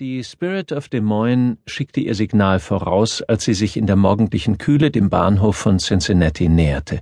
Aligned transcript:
Die 0.00 0.22
Spirit 0.22 0.70
of 0.70 0.88
Des 0.88 1.02
Moines 1.02 1.56
schickte 1.66 1.98
ihr 1.98 2.14
Signal 2.14 2.60
voraus, 2.60 3.20
als 3.22 3.42
sie 3.42 3.54
sich 3.54 3.76
in 3.76 3.88
der 3.88 3.96
morgendlichen 3.96 4.56
Kühle 4.56 4.92
dem 4.92 5.10
Bahnhof 5.10 5.56
von 5.56 5.80
Cincinnati 5.80 6.48
näherte. 6.48 7.00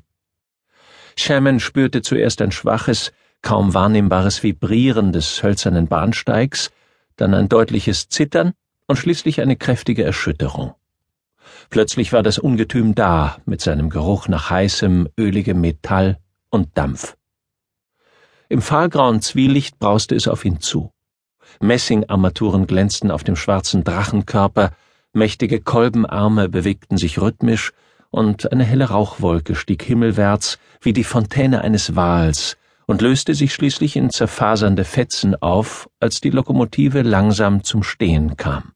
Sherman 1.19 1.61
spürte 1.61 2.01
zuerst 2.01 2.40
ein 2.40 2.53
schwaches, 2.53 3.12
kaum 3.43 3.74
wahrnehmbares 3.74 4.43
Vibrieren 4.43 5.12
des 5.12 5.43
hölzernen 5.43 5.88
Bahnsteigs, 5.88 6.71
dann 7.17 7.35
ein 7.35 7.51
deutliches 7.51 8.09
Zittern 8.09 8.55
und 8.87 8.97
schließlich 8.97 9.43
eine 9.43 9.57
kräftige 9.57 10.03
Erschütterung. 10.03 10.73
Plötzlich 11.69 12.15
war 12.15 12.23
das 12.23 12.39
Ungetüm 12.39 12.95
da, 12.95 13.37
mit 13.45 13.61
seinem 13.61 13.91
Geruch 13.91 14.27
nach 14.29 14.49
heißem, 14.49 15.11
öligem 15.19 15.61
Metall 15.61 16.17
und 16.49 16.79
Dampf. 16.79 17.15
Im 18.49 18.63
fahlgrauen 18.63 19.21
Zwielicht 19.21 19.79
brauste 19.79 20.15
es 20.15 20.29
auf 20.29 20.47
ihn 20.47 20.61
zu. 20.61 20.96
Messingarmaturen 21.61 22.66
glänzten 22.66 23.11
auf 23.11 23.25
dem 23.25 23.36
schwarzen 23.36 23.84
Drachenkörper, 23.84 24.71
mächtige 25.12 25.61
Kolbenarme 25.61 26.48
bewegten 26.48 26.96
sich 26.96 27.21
rhythmisch, 27.21 27.72
und 28.11 28.50
eine 28.53 28.64
helle 28.64 28.86
Rauchwolke 28.86 29.54
stieg 29.54 29.82
himmelwärts 29.82 30.58
wie 30.81 30.93
die 30.93 31.04
Fontäne 31.04 31.62
eines 31.62 31.96
Wals 31.96 32.56
und 32.86 33.03
löste 33.03 33.34
sich 33.34 33.53
schließlich 33.53 33.97
in 33.97 34.11
zerfasernde 34.11 34.84
Fetzen 34.84 35.34
auf, 35.34 35.89
als 36.00 36.20
die 36.20 36.31
Lokomotive 36.31 37.03
langsam 37.03 37.64
zum 37.64 37.83
Stehen 37.83 38.36
kam. 38.36 38.73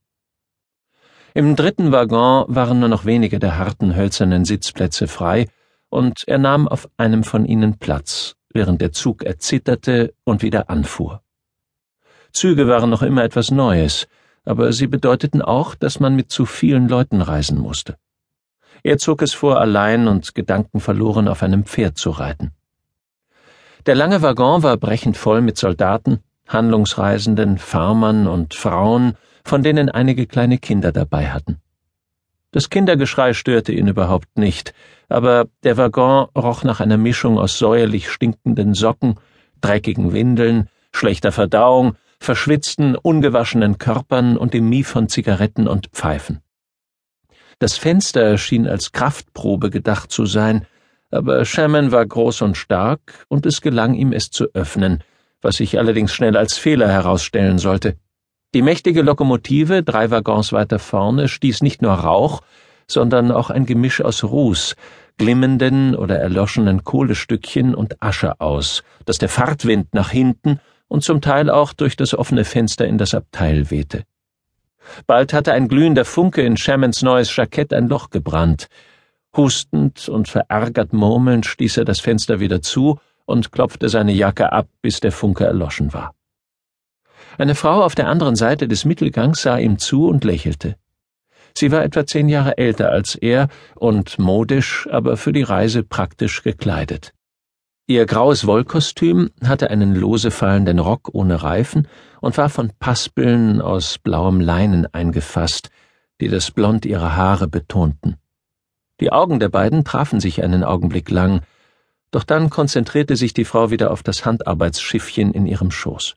Im 1.33 1.55
dritten 1.55 1.93
Waggon 1.93 2.45
waren 2.49 2.81
nur 2.81 2.89
noch 2.89 3.05
wenige 3.05 3.39
der 3.39 3.57
harten 3.57 3.95
hölzernen 3.95 4.45
Sitzplätze 4.45 5.07
frei, 5.07 5.47
und 5.89 6.25
er 6.27 6.39
nahm 6.39 6.69
auf 6.69 6.89
einem 6.97 7.25
von 7.25 7.47
ihnen 7.47 7.79
Platz, 7.79 8.37
während 8.53 8.81
der 8.81 8.93
Zug 8.93 9.23
erzitterte 9.23 10.15
und 10.25 10.43
wieder 10.43 10.71
anfuhr. 10.71 11.23
Züge 12.33 12.69
waren 12.69 12.91
noch 12.91 13.03
immer 13.03 13.25
etwas 13.25 13.51
Neues, 13.51 14.09
aber 14.45 14.73
sie 14.73 14.87
bedeuteten 14.87 15.43
auch, 15.43 15.75
dass 15.75 16.01
man 16.01 16.17
mit 16.17 16.31
zu 16.31 16.47
vielen 16.47 16.89
Leuten 16.89 17.21
reisen 17.21 17.59
musste. 17.59 17.97
Er 18.83 18.99
zog 18.99 19.23
es 19.23 19.35
vor, 19.35 19.61
allein 19.61 20.09
und 20.09 20.35
gedankenverloren 20.35 21.29
auf 21.29 21.43
einem 21.43 21.65
Pferd 21.65 21.99
zu 21.99 22.11
reiten. 22.11 22.53
Der 23.87 23.95
lange 23.95 24.23
Waggon 24.23 24.63
war 24.63 24.77
brechend 24.77 25.17
voll 25.17 25.41
mit 25.43 25.57
Soldaten, 25.59 26.21
Handlungsreisenden, 26.49 27.59
Farmern 27.59 28.27
und 28.27 28.55
Frauen, 28.55 29.15
von 29.45 29.63
denen 29.63 29.89
einige 29.89 30.27
kleine 30.27 30.59
Kinder 30.59 30.93
dabei 30.93 31.31
hatten. 31.31 31.61
Das 32.53 32.69
Kindergeschrei 32.69 33.33
störte 33.33 33.73
ihn 33.73 33.87
überhaupt 33.87 34.37
nicht, 34.37 34.75
aber 35.09 35.47
der 35.63 35.77
Waggon 35.77 36.29
roch 36.37 36.65
nach 36.65 36.81
einer 36.81 36.97
Mischung 36.97 37.39
aus 37.39 37.59
säuerlich 37.59 38.11
stinkenden 38.11 38.75
Socken, 38.75 39.21
dreckigen 39.61 40.13
Windeln, 40.13 40.69
schlechter 40.93 41.31
Verdauung, 41.33 41.97
verschwitzten, 42.21 42.97
ungewaschenen 42.97 43.79
Körpern 43.79 44.37
und 44.37 44.55
dem 44.55 44.69
Mie 44.69 44.85
von 44.85 45.09
Zigaretten 45.09 45.67
und 45.67 45.89
Pfeifen. 45.89 46.43
Das 47.59 47.77
Fenster 47.77 48.39
schien 48.39 48.67
als 48.67 48.93
Kraftprobe 48.93 49.71
gedacht 49.71 50.13
zu 50.13 50.27
sein, 50.27 50.67
aber 51.11 51.45
Sherman 51.45 51.93
war 51.93 52.07
groß 52.07 52.43
und 52.43 52.57
stark, 52.57 53.27
und 53.29 53.47
es 53.47 53.61
gelang 53.61 53.95
ihm, 53.95 54.13
es 54.13 54.31
zu 54.31 54.47
öffnen, 54.55 55.03
was 55.43 55.57
sich 55.57 55.79
allerdings 55.79 56.13
schnell 56.13 56.37
als 56.37 56.57
Fehler 56.57 56.89
herausstellen 56.89 57.59
sollte. 57.59 57.97
Die 58.55 58.63
mächtige 58.63 59.03
Lokomotive, 59.03 59.83
drei 59.83 60.11
Waggons 60.11 60.53
weiter 60.53 60.79
vorne, 60.79 61.29
stieß 61.29 61.63
nicht 61.63 61.83
nur 61.83 61.93
Rauch, 61.93 62.43
sondern 62.87 63.31
auch 63.31 63.51
ein 63.51 63.67
Gemisch 63.67 64.01
aus 64.01 64.25
Ruß, 64.25 64.75
glimmenden 65.19 65.95
oder 65.95 66.19
erloschenen 66.19 66.85
Kohlestückchen 66.85 67.75
und 67.75 68.03
Asche 68.03 68.41
aus, 68.41 68.83
das 69.05 69.19
der 69.19 69.29
Fahrtwind 69.29 69.95
nach 69.95 70.11
hinten 70.11 70.61
und 70.91 71.05
zum 71.05 71.21
Teil 71.21 71.49
auch 71.49 71.73
durch 71.73 71.97
das 71.97 72.15
offene 72.15 72.45
Fenster 72.45 72.87
in 72.87 72.99
das 72.99 73.15
Abteil 73.15 73.71
wehte. 73.71 74.03
Bald 75.07 75.33
hatte 75.33 75.53
ein 75.53 75.69
glühender 75.69 76.05
Funke 76.05 76.43
in 76.43 76.57
Shermans 76.57 77.03
neues 77.03 77.35
Jackett 77.35 77.73
ein 77.73 77.89
Loch 77.89 78.11
gebrannt. 78.11 78.67
Hustend 79.37 80.09
und 80.09 80.29
verärgert 80.29 80.93
murmelnd 80.93 81.47
stieß 81.47 81.77
er 81.77 81.85
das 81.85 82.01
Fenster 82.01 82.41
wieder 82.41 82.61
zu 82.61 82.99
und 83.25 83.53
klopfte 83.53 83.89
seine 83.89 84.13
Jacke 84.13 84.51
ab, 84.51 84.67
bis 84.83 84.99
der 84.99 85.13
Funke 85.13 85.45
erloschen 85.45 85.93
war. 85.93 86.13
Eine 87.39 87.55
Frau 87.55 87.85
auf 87.85 87.95
der 87.95 88.09
anderen 88.09 88.35
Seite 88.35 88.67
des 88.67 88.85
Mittelgangs 88.85 89.43
sah 89.43 89.59
ihm 89.59 89.79
zu 89.79 90.09
und 90.09 90.25
lächelte. 90.25 90.75
Sie 91.57 91.71
war 91.71 91.85
etwa 91.85 92.05
zehn 92.05 92.29
Jahre 92.29 92.59
älter 92.59 92.91
als 92.91 93.15
er 93.15 93.49
und 93.77 94.19
modisch, 94.19 94.89
aber 94.91 95.17
für 95.17 95.33
die 95.33 95.45
Reise 95.45 95.85
praktisch 95.85 96.43
gekleidet. 96.43 97.13
Ihr 97.91 98.07
graues 98.07 98.47
Wollkostüm 98.47 99.31
hatte 99.45 99.69
einen 99.69 99.97
lose 99.97 100.31
fallenden 100.31 100.79
Rock 100.79 101.11
ohne 101.13 101.43
Reifen 101.43 101.89
und 102.21 102.39
war 102.39 102.49
von 102.49 102.71
Paspeln 102.79 103.61
aus 103.61 103.99
blauem 103.99 104.41
Leinen 104.41 104.87
eingefasst, 104.95 105.71
die 106.21 106.29
das 106.29 106.53
Blond 106.53 106.87
ihrer 106.87 107.17
Haare 107.17 107.49
betonten. 107.49 108.15
Die 109.01 109.11
Augen 109.11 109.41
der 109.41 109.49
beiden 109.49 109.83
trafen 109.85 110.21
sich 110.21 110.45
einen 110.45 110.63
Augenblick 110.63 111.11
lang, 111.11 111.41
doch 112.13 112.23
dann 112.23 112.49
konzentrierte 112.49 113.17
sich 113.17 113.35
die 113.35 113.45
Frau 113.45 113.73
wieder 113.73 113.91
auf 113.91 114.05
das 114.05 114.25
Handarbeitsschiffchen 114.25 115.35
in 115.35 115.47
ihrem 115.47 115.73
Schoß. 115.73 116.15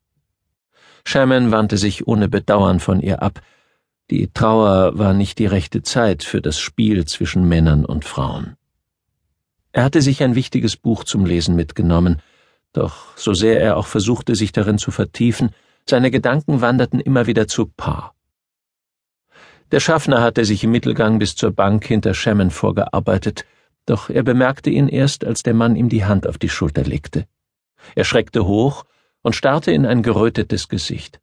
Sherman 1.08 1.52
wandte 1.52 1.78
sich 1.78 2.06
ohne 2.06 2.30
Bedauern 2.30 2.82
von 2.82 3.00
ihr 3.00 3.24
ab. 3.24 3.42
Die 4.12 4.32
Trauer 4.32 5.00
war 5.00 5.16
nicht 5.16 5.40
die 5.40 5.48
rechte 5.48 5.82
Zeit 5.82 6.24
für 6.24 6.40
das 6.40 6.60
Spiel 6.60 7.06
zwischen 7.06 7.50
Männern 7.50 7.84
und 7.84 8.06
Frauen. 8.06 8.58
Er 9.74 9.84
hatte 9.84 10.04
sich 10.04 10.22
ein 10.22 10.36
wichtiges 10.36 10.78
Buch 10.78 11.04
zum 11.04 11.26
Lesen 11.26 11.56
mitgenommen, 11.56 12.22
doch 12.74 13.18
so 13.18 13.34
sehr 13.34 13.60
er 13.60 13.76
auch 13.76 13.88
versuchte, 13.88 14.36
sich 14.36 14.52
darin 14.52 14.78
zu 14.78 14.92
vertiefen, 14.92 15.50
seine 15.90 16.12
Gedanken 16.12 16.62
wanderten 16.62 17.00
immer 17.00 17.26
wieder 17.26 17.48
zu 17.48 17.66
Paar. 17.66 18.16
Der 19.72 19.80
Schaffner 19.80 20.22
hatte 20.22 20.46
sich 20.46 20.64
im 20.64 20.72
Mittelgang 20.72 21.18
bis 21.18 21.36
zur 21.36 21.52
Bank 21.52 21.86
hinter 21.86 22.14
Sherman 22.14 22.52
vorgearbeitet, 22.52 23.46
doch 23.88 24.12
er 24.12 24.22
bemerkte 24.22 24.70
ihn 24.70 24.88
erst, 24.88 25.26
als 25.26 25.42
der 25.42 25.56
Mann 25.56 25.76
ihm 25.76 25.90
die 25.90 26.06
Hand 26.06 26.28
auf 26.28 26.38
die 26.38 26.50
Schulter 26.50 26.84
legte. 26.84 27.26
Er 27.96 28.04
schreckte 28.04 28.46
hoch 28.46 28.86
und 29.24 29.36
starrte 29.36 29.72
in 29.72 29.88
ein 29.88 30.04
gerötetes 30.04 30.70
Gesicht. 30.70 31.20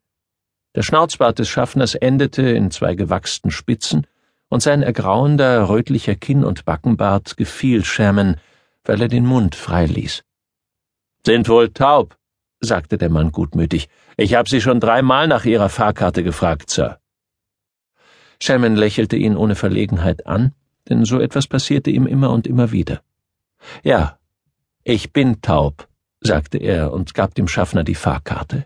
Der 0.75 0.83
Schnauzbart 0.83 1.39
des 1.39 1.47
Schaffners 1.47 1.95
endete 1.95 2.41
in 2.41 2.69
zwei 2.69 2.95
gewachsten 2.95 3.49
Spitzen, 3.49 4.05
und 4.51 4.61
sein 4.61 4.83
ergrauender, 4.83 5.69
rötlicher 5.69 6.15
Kinn- 6.15 6.43
und 6.43 6.65
Backenbart 6.65 7.37
gefiel 7.37 7.85
Sherman, 7.85 8.35
weil 8.83 9.01
er 9.01 9.07
den 9.07 9.25
Mund 9.25 9.55
frei 9.55 9.85
ließ. 9.85 10.23
Sind 11.25 11.47
wohl 11.47 11.69
taub, 11.69 12.17
sagte 12.59 12.97
der 12.97 13.09
Mann 13.09 13.31
gutmütig. 13.31 13.87
Ich 14.17 14.33
habe 14.35 14.49
Sie 14.49 14.59
schon 14.59 14.81
dreimal 14.81 15.29
nach 15.29 15.45
Ihrer 15.45 15.69
Fahrkarte 15.69 16.21
gefragt, 16.21 16.69
Sir. 16.69 16.99
Sherman 18.41 18.75
lächelte 18.75 19.15
ihn 19.15 19.37
ohne 19.37 19.55
Verlegenheit 19.55 20.27
an, 20.27 20.53
denn 20.89 21.05
so 21.05 21.21
etwas 21.21 21.47
passierte 21.47 21.89
ihm 21.89 22.05
immer 22.05 22.31
und 22.31 22.45
immer 22.45 22.73
wieder. 22.73 23.01
Ja, 23.83 24.19
ich 24.83 25.13
bin 25.13 25.41
taub, 25.41 25.87
sagte 26.19 26.57
er 26.57 26.91
und 26.91 27.13
gab 27.13 27.35
dem 27.35 27.47
Schaffner 27.47 27.85
die 27.85 27.95
Fahrkarte. 27.95 28.65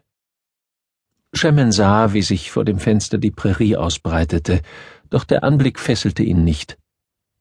Sherman 1.37 1.71
sah, 1.71 2.13
wie 2.13 2.21
sich 2.21 2.49
vor 2.49 2.63
dem 2.63 2.79
Fenster 2.79 3.17
die 3.17 3.31
Prärie 3.31 3.75
ausbreitete, 3.75 4.61
doch 5.09 5.25
der 5.25 5.43
Anblick 5.43 5.79
fesselte 5.79 6.23
ihn 6.23 6.43
nicht. 6.43 6.77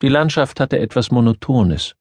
Die 0.02 0.08
Landschaft 0.08 0.58
hatte 0.58 0.78
etwas 0.78 1.10
Monotones. 1.10 1.94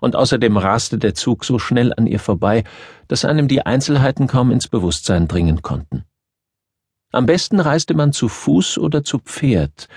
Und 0.00 0.16
außerdem 0.16 0.56
raste 0.56 0.98
der 0.98 1.14
Zug 1.14 1.44
so 1.44 1.58
schnell 1.58 1.92
an 1.92 2.06
ihr 2.06 2.20
vorbei, 2.20 2.64
dass 3.08 3.24
einem 3.24 3.48
die 3.48 3.64
Einzelheiten 3.66 4.26
kaum 4.26 4.50
ins 4.50 4.68
Bewusstsein 4.68 5.28
dringen 5.28 5.62
konnten. 5.62 6.04
Am 7.12 7.26
besten 7.26 7.60
reiste 7.60 7.94
man 7.94 8.12
zu 8.12 8.28
Fuß 8.28 8.78
oder 8.78 9.04
zu 9.04 9.18
Pferd. 9.18 9.88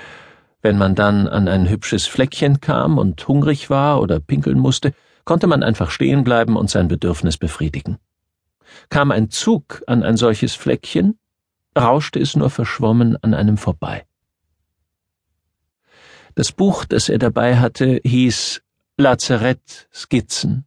Wenn 0.62 0.78
man 0.78 0.96
dann 0.96 1.28
an 1.28 1.48
ein 1.48 1.70
hübsches 1.70 2.06
Fleckchen 2.06 2.62
kam 2.62 2.98
und 2.98 3.28
hungrig 3.28 3.70
war 3.70 4.02
oder 4.02 4.20
pinkeln 4.20 4.60
musste, 4.60 4.94
konnte 5.24 5.48
man 5.48 5.64
einfach 5.64 5.92
stehen 5.92 6.24
bleiben 6.24 6.56
und 6.56 6.70
sein 6.70 6.88
Bedürfnis 6.88 7.38
befriedigen. 7.38 7.98
Kam 8.90 9.12
ein 9.12 9.30
Zug 9.30 9.84
an 9.88 10.04
ein 10.04 10.18
solches 10.18 10.56
Fleckchen, 10.56 11.18
rauschte 11.78 12.20
es 12.20 12.36
nur 12.36 12.50
verschwommen 12.50 13.18
an 13.24 13.34
einem 13.34 13.58
vorbei. 13.58 14.06
Das 16.36 16.52
Buch, 16.52 16.86
das 16.86 17.10
er 17.10 17.18
dabei 17.18 17.58
hatte, 17.58 18.00
hieß 18.04 18.62
Lazarett 18.98 19.88
Skizzen 19.94 20.66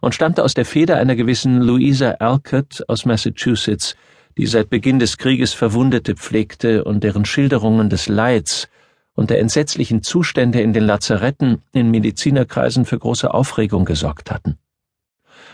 und 0.00 0.14
stammte 0.14 0.42
aus 0.42 0.54
der 0.54 0.64
Feder 0.64 0.96
einer 0.96 1.16
gewissen 1.16 1.60
Louisa 1.60 2.12
Alcott 2.12 2.82
aus 2.88 3.04
Massachusetts, 3.04 3.96
die 4.36 4.46
seit 4.46 4.70
Beginn 4.70 4.98
des 4.98 5.18
Krieges 5.18 5.52
Verwundete 5.52 6.14
pflegte 6.14 6.84
und 6.84 7.04
deren 7.04 7.24
Schilderungen 7.24 7.90
des 7.90 8.08
Leids 8.08 8.68
und 9.14 9.30
der 9.30 9.40
entsetzlichen 9.40 10.02
Zustände 10.02 10.60
in 10.60 10.72
den 10.72 10.84
Lazaretten 10.84 11.62
in 11.72 11.90
Medizinerkreisen 11.90 12.84
für 12.84 12.98
große 12.98 13.32
Aufregung 13.32 13.84
gesorgt 13.84 14.30
hatten. 14.30 14.58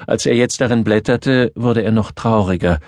Als 0.06 0.24
er 0.24 0.34
jetzt 0.34 0.60
darin 0.60 0.84
blätterte, 0.84 1.52
wurde 1.54 1.82
er 1.82 1.92
noch 1.92 2.12
trauriger, 2.12 2.80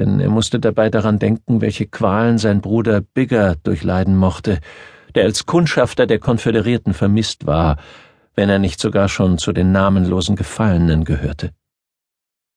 denn 0.00 0.18
er 0.18 0.30
musste 0.30 0.58
dabei 0.58 0.88
daran 0.88 1.18
denken, 1.18 1.60
welche 1.60 1.86
Qualen 1.86 2.38
sein 2.38 2.62
Bruder 2.62 3.02
Bigger 3.02 3.56
durchleiden 3.62 4.16
mochte, 4.16 4.60
der 5.14 5.24
als 5.24 5.44
Kundschafter 5.44 6.06
der 6.06 6.18
Konföderierten 6.18 6.94
vermisst 6.94 7.46
war, 7.46 7.76
wenn 8.34 8.48
er 8.48 8.58
nicht 8.58 8.80
sogar 8.80 9.10
schon 9.10 9.36
zu 9.36 9.52
den 9.52 9.72
namenlosen 9.72 10.36
Gefallenen 10.36 11.04
gehörte. 11.04 11.50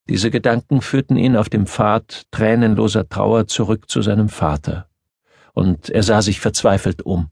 Diese 0.08 0.30
Gedanken 0.30 0.80
führten 0.80 1.16
ihn 1.16 1.36
auf 1.36 1.50
dem 1.50 1.66
Pfad 1.66 2.22
tränenloser 2.30 3.08
Trauer 3.08 3.46
zurück 3.46 3.90
zu 3.90 4.00
seinem 4.00 4.30
Vater, 4.30 4.88
und 5.52 5.90
er 5.90 6.02
sah 6.02 6.22
sich 6.22 6.40
verzweifelt 6.40 7.02
um. 7.02 7.28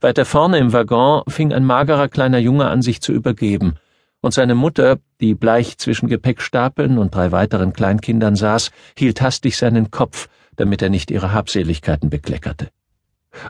Weiter 0.00 0.24
vorne 0.24 0.58
im 0.58 0.72
Waggon 0.72 1.22
fing 1.26 1.52
ein 1.52 1.64
magerer 1.64 2.08
kleiner 2.08 2.38
Junge 2.38 2.68
an, 2.68 2.82
sich 2.82 3.00
zu 3.00 3.12
übergeben, 3.12 3.74
und 4.20 4.34
seine 4.34 4.54
Mutter, 4.54 4.98
die 5.20 5.34
bleich 5.34 5.78
zwischen 5.78 6.08
Gepäckstapeln 6.08 6.98
und 6.98 7.14
drei 7.14 7.32
weiteren 7.32 7.72
Kleinkindern 7.72 8.36
saß, 8.36 8.70
hielt 8.96 9.20
hastig 9.20 9.56
seinen 9.56 9.90
Kopf, 9.90 10.28
damit 10.56 10.82
er 10.82 10.90
nicht 10.90 11.10
ihre 11.10 11.32
Habseligkeiten 11.32 12.10
bekleckerte. 12.10 12.70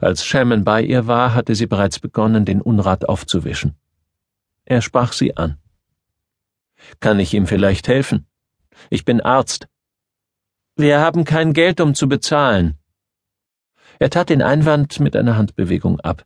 Als 0.00 0.24
Shannon 0.24 0.64
bei 0.64 0.82
ihr 0.82 1.06
war, 1.06 1.34
hatte 1.34 1.54
sie 1.54 1.66
bereits 1.66 1.98
begonnen, 1.98 2.44
den 2.44 2.60
Unrat 2.60 3.08
aufzuwischen. 3.08 3.76
Er 4.64 4.82
sprach 4.82 5.12
sie 5.12 5.36
an. 5.36 5.56
Kann 7.00 7.18
ich 7.18 7.32
ihm 7.32 7.46
vielleicht 7.46 7.88
helfen? 7.88 8.26
Ich 8.90 9.04
bin 9.04 9.20
Arzt. 9.20 9.68
Wir 10.76 11.00
haben 11.00 11.24
kein 11.24 11.54
Geld, 11.54 11.80
um 11.80 11.94
zu 11.94 12.08
bezahlen. 12.08 12.78
Er 13.98 14.10
tat 14.10 14.28
den 14.28 14.42
Einwand 14.42 15.00
mit 15.00 15.16
einer 15.16 15.36
Handbewegung 15.36 15.98
ab. 16.00 16.24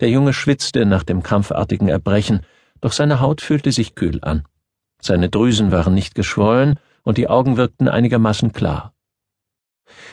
Der 0.00 0.08
Junge 0.08 0.32
schwitzte 0.32 0.86
nach 0.86 1.04
dem 1.04 1.22
krampfartigen 1.22 1.88
Erbrechen, 1.88 2.40
doch 2.84 2.92
seine 2.92 3.20
Haut 3.20 3.40
fühlte 3.40 3.72
sich 3.72 3.94
kühl 3.94 4.18
an. 4.20 4.44
Seine 5.00 5.30
Drüsen 5.30 5.72
waren 5.72 5.94
nicht 5.94 6.14
geschwollen 6.14 6.78
und 7.02 7.16
die 7.16 7.28
Augen 7.28 7.56
wirkten 7.56 7.88
einigermaßen 7.88 8.52
klar. 8.52 8.92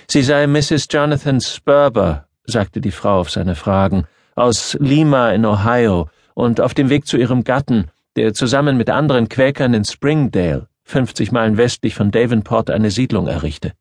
Sie 0.10 0.24
sei 0.24 0.48
Mrs. 0.48 0.88
Jonathan 0.90 1.42
Sperber, 1.42 2.28
sagte 2.46 2.80
die 2.80 2.92
Frau 2.92 3.20
auf 3.20 3.30
seine 3.30 3.56
Fragen, 3.56 4.08
aus 4.36 4.78
Lima 4.80 5.32
in 5.32 5.46
Ohio 5.46 6.10
und 6.34 6.62
auf 6.62 6.74
dem 6.74 6.90
Weg 6.90 7.08
zu 7.08 7.18
ihrem 7.18 7.44
Gatten, 7.44 7.92
der 8.16 8.34
zusammen 8.34 8.78
mit 8.78 8.90
anderen 8.90 9.28
Quäkern 9.28 9.74
in 9.74 9.84
Springdale, 9.84 10.70
50 10.86 11.34
Meilen 11.34 11.58
westlich 11.58 11.94
von 11.94 12.10
Davenport, 12.10 12.70
eine 12.70 12.90
Siedlung 12.90 13.28
errichte. 13.28 13.74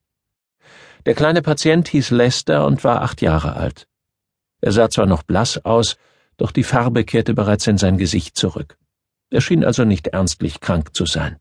Der 1.07 1.15
kleine 1.15 1.43
Patient 1.43 1.87
hieß 1.87 2.11
Lester 2.11 2.67
und 2.67 2.83
war 2.83 3.03
acht 3.03 3.23
Jahre 3.23 3.55
alt. 3.55 3.87
Er 4.61 4.73
sah 4.73 4.91
zwar 4.91 5.07
noch 5.07 5.23
blass 5.23 5.65
aus, 5.65 5.97
doch 6.41 6.51
die 6.51 6.65
Farbe 6.65 7.05
kehrte 7.05 7.35
bereits 7.35 7.67
in 7.67 7.79
sein 7.79 7.99
Gesicht 7.99 8.37
zurück. 8.37 8.80
Er 9.31 9.41
schien 9.41 9.65
also 9.65 9.85
nicht 9.85 10.09
ernstlich 10.09 10.61
krank 10.61 10.95
zu 10.95 11.07
sein. 11.07 11.37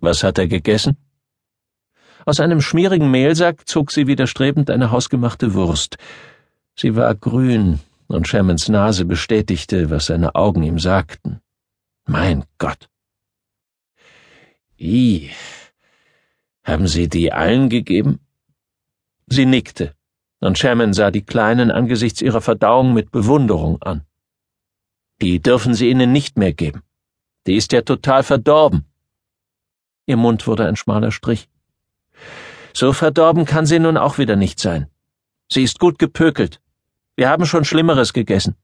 Was 0.00 0.22
hat 0.22 0.38
er 0.38 0.46
gegessen? 0.46 0.96
Aus 2.24 2.40
einem 2.40 2.60
schmierigen 2.60 3.10
Mehlsack 3.10 3.66
zog 3.66 3.90
sie 3.90 4.06
widerstrebend 4.06 4.70
eine 4.70 4.90
hausgemachte 4.90 5.54
Wurst. 5.54 5.96
Sie 6.76 6.94
war 6.94 7.14
grün, 7.14 7.80
und 8.06 8.28
Shermans 8.28 8.68
Nase 8.68 9.04
bestätigte, 9.04 9.90
was 9.90 10.06
seine 10.06 10.34
Augen 10.34 10.62
ihm 10.62 10.78
sagten. 10.78 11.40
Mein 12.06 12.44
Gott. 12.58 12.88
I. 14.78 15.30
Haben 16.64 16.86
Sie 16.86 17.08
die 17.08 17.32
allen 17.32 17.68
gegeben? 17.68 18.20
Sie 19.26 19.46
nickte 19.46 19.94
und 20.40 20.58
Sherman 20.58 20.92
sah 20.92 21.10
die 21.10 21.24
Kleinen 21.24 21.70
angesichts 21.70 22.22
ihrer 22.22 22.40
Verdauung 22.40 22.94
mit 22.94 23.10
Bewunderung 23.10 23.82
an. 23.82 24.02
Die 25.20 25.40
dürfen 25.40 25.74
Sie 25.74 25.90
ihnen 25.90 26.12
nicht 26.12 26.38
mehr 26.38 26.52
geben. 26.52 26.82
Die 27.46 27.56
ist 27.56 27.72
ja 27.72 27.82
total 27.82 28.22
verdorben. 28.22 28.84
Ihr 30.06 30.16
Mund 30.16 30.46
wurde 30.46 30.66
ein 30.66 30.76
schmaler 30.76 31.10
Strich. 31.10 31.48
So 32.72 32.92
verdorben 32.92 33.44
kann 33.44 33.66
sie 33.66 33.78
nun 33.78 33.96
auch 33.96 34.18
wieder 34.18 34.36
nicht 34.36 34.60
sein. 34.60 34.86
Sie 35.50 35.62
ist 35.62 35.78
gut 35.78 35.98
gepökelt. 35.98 36.60
Wir 37.16 37.28
haben 37.28 37.46
schon 37.46 37.64
Schlimmeres 37.64 38.12
gegessen. 38.12 38.54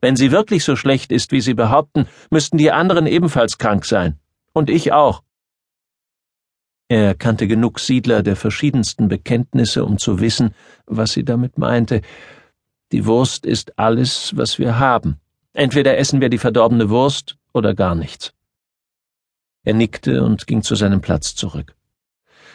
Wenn 0.00 0.16
sie 0.16 0.32
wirklich 0.32 0.64
so 0.64 0.74
schlecht 0.74 1.12
ist, 1.12 1.30
wie 1.30 1.40
Sie 1.40 1.54
behaupten, 1.54 2.08
müssten 2.30 2.58
die 2.58 2.72
anderen 2.72 3.06
ebenfalls 3.06 3.58
krank 3.58 3.84
sein. 3.84 4.18
Und 4.52 4.70
ich 4.70 4.92
auch. 4.92 5.22
Er 6.88 7.14
kannte 7.14 7.46
genug 7.46 7.78
Siedler 7.78 8.22
der 8.22 8.36
verschiedensten 8.36 9.08
Bekenntnisse, 9.08 9.84
um 9.84 9.98
zu 9.98 10.20
wissen, 10.20 10.54
was 10.86 11.12
sie 11.12 11.24
damit 11.24 11.58
meinte. 11.58 12.02
Die 12.90 13.06
Wurst 13.06 13.46
ist 13.46 13.78
alles, 13.78 14.36
was 14.36 14.58
wir 14.58 14.78
haben. 14.78 15.21
Entweder 15.54 15.98
essen 15.98 16.20
wir 16.20 16.28
die 16.28 16.38
verdorbene 16.38 16.90
Wurst 16.90 17.36
oder 17.52 17.74
gar 17.74 17.94
nichts. 17.94 18.32
Er 19.64 19.74
nickte 19.74 20.22
und 20.22 20.46
ging 20.46 20.62
zu 20.62 20.74
seinem 20.74 21.00
Platz 21.00 21.34
zurück. 21.34 21.74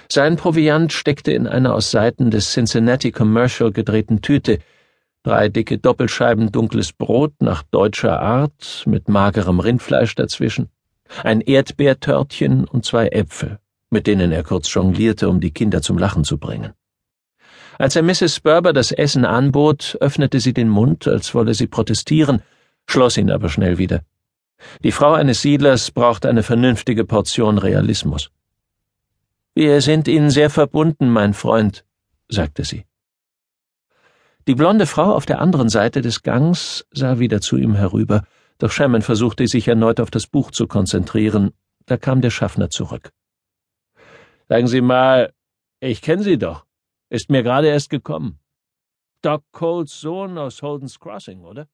Sein 0.10 0.36
Proviant 0.36 0.94
steckte 0.94 1.32
in 1.32 1.48
einer 1.48 1.74
aus 1.74 1.92
Seiten 1.92 2.32
des 2.32 2.52
Cincinnati 2.52 3.12
Commercial 3.12 3.72
gedrehten 3.72 4.22
Tüte, 4.22 4.60
drei 5.24 5.50
dicke 5.50 5.78
Doppelscheiben 5.78 6.52
dunkles 6.52 6.94
Brot 6.94 7.34
nach 7.40 7.64
deutscher 7.64 8.20
Art 8.20 8.84
mit 8.86 9.10
magerem 9.10 9.60
Rindfleisch 9.60 10.16
dazwischen, 10.16 10.70
ein 11.24 11.42
Erdbeertörtchen 11.42 12.66
und 12.66 12.86
zwei 12.86 13.08
Äpfel 13.08 13.60
mit 13.90 14.08
denen 14.08 14.32
er 14.32 14.44
kurz 14.44 14.74
jonglierte, 14.74 15.30
um 15.30 15.40
die 15.40 15.52
Kinder 15.52 15.82
zum 15.82 15.98
Lachen 15.98 16.24
zu 16.24 16.38
bringen. 16.38 16.74
Als 17.80 17.96
er 17.96 18.04
Mrs. 18.04 18.36
Sperber 18.36 18.74
das 18.74 18.92
Essen 18.92 19.24
anbot, 19.24 19.98
öffnete 20.02 20.40
sie 20.40 20.54
den 20.54 20.70
Mund, 20.70 21.08
als 21.08 21.34
wolle 21.36 21.54
sie 21.54 21.68
protestieren, 21.68 22.42
schloss 22.88 23.18
ihn 23.18 23.32
aber 23.32 23.50
schnell 23.50 23.78
wieder. 23.78 24.02
Die 24.84 24.92
Frau 24.92 25.14
eines 25.14 25.42
Siedlers 25.42 25.92
braucht 25.92 26.26
eine 26.26 26.44
vernünftige 26.44 27.06
Portion 27.06 27.58
Realismus. 27.58 28.32
Wir 29.54 29.82
sind 29.82 30.08
Ihnen 30.08 30.30
sehr 30.30 30.50
verbunden, 30.50 31.10
mein 31.10 31.34
Freund, 31.34 31.86
sagte 32.30 32.64
sie. 32.64 32.86
Die 34.48 34.56
blonde 34.56 34.86
Frau 34.86 35.14
auf 35.14 35.26
der 35.26 35.42
anderen 35.42 35.70
Seite 35.70 36.02
des 36.02 36.24
Gangs 36.24 36.86
sah 36.92 37.20
wieder 37.20 37.42
zu 37.42 37.58
ihm 37.58 37.76
herüber, 37.76 38.24
doch 38.60 38.72
Sherman 38.72 39.02
versuchte 39.02 39.48
sich 39.48 39.68
erneut 39.68 40.00
auf 40.00 40.10
das 40.10 40.28
Buch 40.28 40.52
zu 40.52 40.68
konzentrieren, 40.68 41.54
da 41.86 41.98
kam 41.98 42.22
der 42.22 42.30
Schaffner 42.30 42.70
zurück. 42.70 43.12
Sagen 44.48 44.68
Sie 44.68 44.82
mal, 44.82 45.34
ich 45.80 46.02
kenne 46.02 46.24
Sie 46.24 46.38
doch. 46.38 46.66
Ist 47.10 47.30
mir 47.30 47.44
gerade 47.44 47.68
erst 47.68 47.90
gekommen. 47.90 48.40
Doc 49.22 49.44
Coles 49.52 50.00
Sohn 50.00 50.38
aus 50.38 50.62
Holden's 50.62 51.00
Crossing, 51.00 51.44
oder? 51.44 51.68